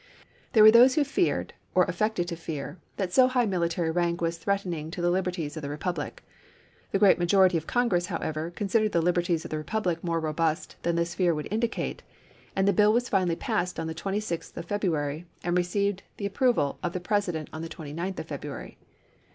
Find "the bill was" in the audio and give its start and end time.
12.67-13.09